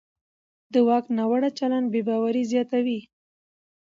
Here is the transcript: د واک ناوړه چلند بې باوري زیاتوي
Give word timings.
د 0.73 0.75
واک 0.87 1.05
ناوړه 1.17 1.49
چلند 1.59 1.87
بې 1.93 2.01
باوري 2.07 2.43
زیاتوي 2.51 2.99